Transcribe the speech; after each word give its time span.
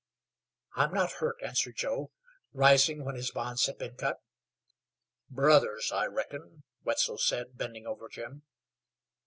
"I'm 0.75 0.91
not 0.95 1.11
hurt," 1.11 1.35
answered 1.43 1.75
Joe, 1.75 2.09
rising 2.53 3.05
when 3.05 3.13
his 3.13 3.29
bonds 3.29 3.67
had 3.67 3.77
been 3.77 3.97
cut. 3.97 4.19
"Brothers, 5.29 5.91
I 5.91 6.07
reckon?" 6.07 6.63
Wetzel 6.83 7.19
said, 7.19 7.55
bending 7.55 7.85
over 7.85 8.09
Jim. 8.09 8.41